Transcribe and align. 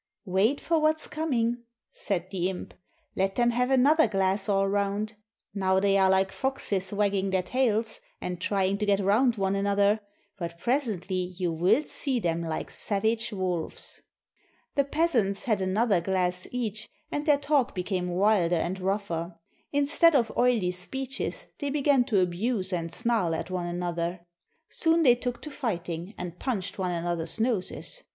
"Wait 0.25 0.59
for 0.59 0.79
what's 0.79 1.07
coming/' 1.07 1.57
said 1.91 2.27
the 2.31 2.49
imp. 2.49 2.73
"Let 3.15 3.35
them 3.35 3.51
have 3.51 3.69
another 3.69 4.07
glass 4.07 4.49
all 4.49 4.67
round. 4.67 5.13
Now 5.53 5.79
they 5.79 5.95
are 5.95 6.09
like 6.09 6.31
foxes, 6.31 6.91
wagging 6.91 7.29
their 7.29 7.43
tails 7.43 8.01
and 8.19 8.41
trying 8.41 8.79
to 8.79 8.87
get 8.87 8.99
round 8.99 9.35
one 9.35 9.53
another; 9.53 9.99
but 10.39 10.57
presently 10.57 11.17
you 11.37 11.51
will 11.53 11.83
see 11.83 12.19
them 12.19 12.41
like 12.41 12.71
savage 12.71 13.31
wolves." 13.31 14.01
The 14.73 14.85
peasants 14.85 15.43
had 15.43 15.61
another 15.61 16.01
glass 16.01 16.47
each, 16.51 16.89
and 17.11 17.27
their 17.27 17.37
talk 17.37 17.75
became 17.75 18.07
wilder 18.07 18.55
and 18.55 18.79
rougher. 18.79 19.35
Instead 19.71 20.15
of 20.15 20.35
oily 20.35 20.71
speeches, 20.71 21.45
they 21.59 21.69
began 21.69 22.05
to 22.05 22.21
abuse 22.21 22.73
and 22.73 22.91
snarl 22.91 23.35
at 23.35 23.51
one 23.51 23.67
another. 23.67 24.21
Soon 24.67 25.03
they 25.03 25.13
took 25.13 25.43
to 25.43 25.51
fighting, 25.51 26.15
and 26.17 26.39
punched 26.39 26.79
one 26.79 26.89
another's 26.89 27.39
noses. 27.39 28.01